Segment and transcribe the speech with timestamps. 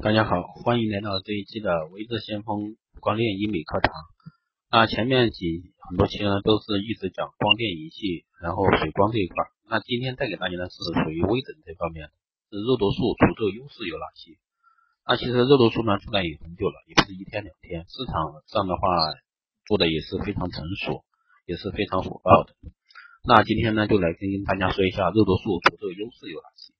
[0.00, 3.92] 大家好，欢迎来到这一期的微智先锋光电医美课堂。
[4.70, 9.44] 那前面几很多期呢都是一直讲光电仪器，然后水光这一块。
[9.68, 12.12] 那今天带给大家的是属于微整这方面的，
[12.48, 14.38] 是肉毒素除皱优势有哪些？
[15.04, 18.14] 那其实肉毒素呢出来也很久了，也不是一天两天，市场
[18.46, 18.86] 上的话
[19.66, 21.04] 做的也是非常成熟，
[21.44, 22.54] 也是非常火爆的。
[23.24, 26.72] 那今天呢就来跟大家说一下肉毒素除皱优势有哪些。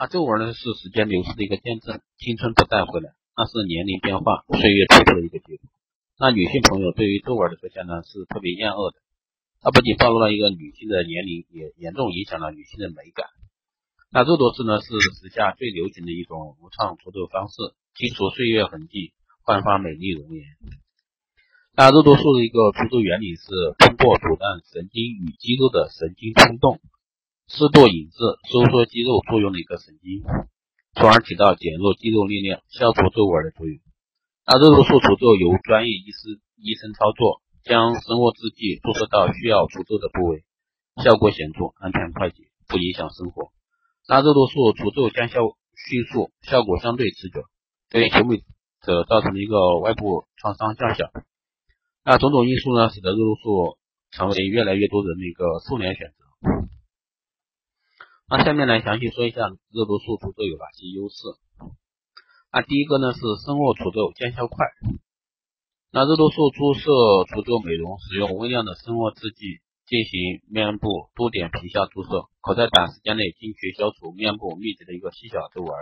[0.00, 5.68] 那皱纹呢是时间流逝的一个见证，青春不再回来，那是年龄变化、岁月褪色的一个结果。
[6.16, 8.96] 那女性朋友对于皱纹的出现呢是特别厌恶的，
[9.60, 13.28] 它不仅暴露了一个女性的年龄，也严重影响了女性的美感。
[14.08, 19.12] 那肉毒素呢是时下最流行的一种无创除皱方式，清除岁月痕迹，
[19.44, 20.40] 焕发美丽容颜。
[21.76, 23.44] 那肉毒素的一个除皱原理是
[23.76, 26.80] 通过阻断神经与肌肉的神经冲动。
[27.50, 30.22] 适度引致收缩肌肉作用的一个神经，
[30.94, 33.74] 从而起到减弱肌肉力量、消除皱纹的作用。
[34.46, 40.46] 那肉毒素除皱由专业医师医生操作，将生物制剂注射到需要除皱的部位，
[41.02, 43.50] 效果显著，安全快捷，不影响生活。
[44.06, 45.42] 那肉毒素除皱见效
[45.74, 47.42] 迅速，效果相对持久，
[47.90, 48.46] 对求美
[48.86, 51.10] 者造成的一个外部创伤较小。
[52.04, 53.76] 那种种因素呢，使得肉毒素
[54.12, 56.14] 成为越来越多人的一个瘦脸选择。
[58.30, 59.42] 那下面来详细说一下
[59.74, 61.16] 肉毒素除皱有哪些优势。
[62.52, 64.68] 那第一个呢是生物除皱见效快。
[65.90, 66.86] 那肉毒素注射
[67.26, 75.74] 除皱美容使用微量的生物制剂进行面部多点皮下注射，可在短时间内精确消除面部密集的一个细小皱纹，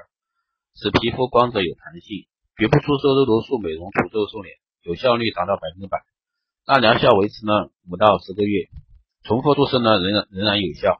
[0.72, 2.24] 使皮肤光泽有弹性。
[2.56, 6.00] 局部注射肉毒素美容除皱瘦脸，有效率达到百分之百。
[6.66, 8.70] 那疗效维持呢五到十个月，
[9.22, 10.98] 重复注射呢仍然仍然有效。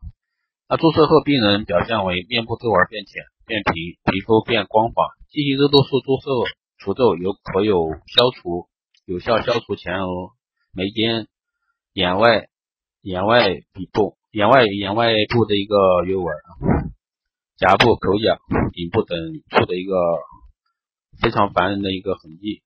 [0.70, 3.72] 那注射后，病人表现为面部皱纹变浅、变平，
[4.04, 5.02] 皮肤变光滑。
[5.30, 6.28] 进行肉毒素注射
[6.76, 8.68] 除皱，有可有消除
[9.06, 10.32] 有效消除前额、
[10.74, 11.26] 眉间、
[11.94, 12.48] 眼外、
[13.00, 16.26] 眼外鼻部、眼外眼外部的一个鱼纹、
[17.56, 18.36] 颊部、口角、
[18.74, 19.16] 顶部等
[19.48, 19.94] 处的一个
[21.18, 22.62] 非常烦人的一个痕迹。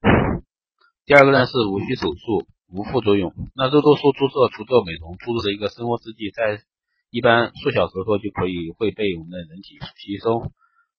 [1.07, 3.33] 第二个呢是无需手术、无副作用。
[3.55, 6.65] 那肉毒素注射除皱美容注入的一个生物制剂在
[7.13, 10.51] 一般数小时后就可以会被我们的人体吸收。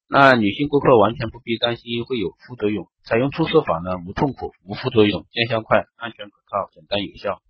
[0.08, 7.42] 那女性顾客完全不必担心会有副作用，采用注射法呢无痛苦、无副作用、见效快、安全可靠、简单有效。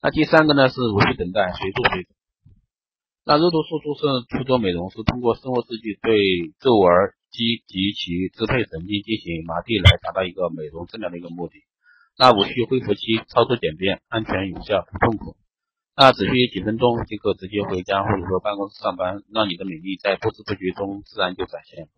[0.00, 2.10] 那第三个呢是无需等待，随做随走。
[3.24, 6.88] 那肉毒素注射除皱美容是通过生物制剂对皱纹
[7.32, 11.54] 肌及其支配神经进行麻痹，来达到一个美容治疗的一个目的。
[12.16, 15.34] 那无需恢复期，操作简便、安全有效、不痛苦。
[15.96, 21.88] 那只需几分钟即可直接回家或者说办公室上班，让你的美丽在不知不觉中自然就展现。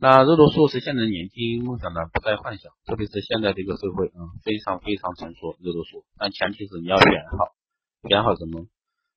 [0.00, 7.50] 那肉毒素是现在年轻梦想的不再幻想，特别是现在这个社会，嗯，非常非常成熟肉毒素，但前提是你要选好，
[8.08, 8.68] 选好什么？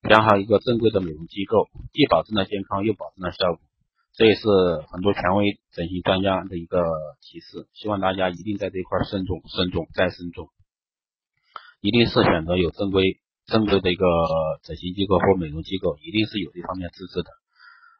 [0.09, 3.61] 选好一个正规的美容机构，既保证了健康，又保证了效果，
[4.13, 4.47] 这也是
[4.91, 6.81] 很多权威整形专家的一个
[7.21, 7.67] 提示。
[7.73, 10.49] 希望大家一定在这一块慎重、慎重再慎重，
[11.79, 13.19] 一定是选择有正规。
[13.51, 14.07] 正规的一个
[14.63, 17.29] 整形机构或美容机构一定是有这方面资质的。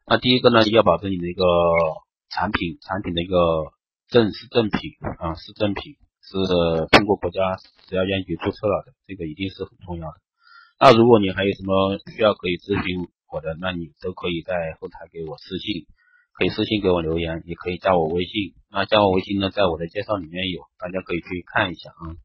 [0.08, 1.44] 那第一个呢，要保证你的一个
[2.30, 3.36] 产品产品的一个
[4.08, 4.80] 正是正品
[5.20, 10.16] 啊，是正品，是通过国家食药监局注册了的，这个一定是很重要的。
[10.80, 15.86] 那如果你还有什么需要可以咨询我的，那你都可以在后台给我私信，
[16.32, 18.56] 可以私信给我留言，也可以加我微信。
[18.72, 22.16] 那加我微信呢，在我的介绍里面有，大家可以去看一下啊。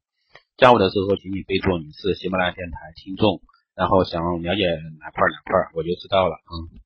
[0.58, 3.42] 加我的时候，请你备注你是喜马拉雅电台听众，
[3.78, 4.66] 然后想了解
[4.98, 6.34] 哪块哪块，我就知道了。
[6.50, 6.82] 嗯，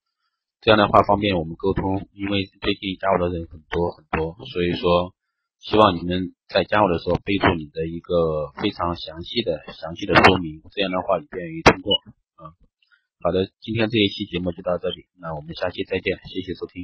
[0.60, 5.16] 这样的话方便我们沟通，因为最近加我的人很多很多，所以说
[5.64, 11.96] 希望你们在加我的时候备注你的一个非常详细的详细的说明，这样的话便于通过。
[12.44, 12.52] 嗯，
[13.24, 16.84] 好的，今天这一期节目就到这里，那我们下期再见，谢谢收听。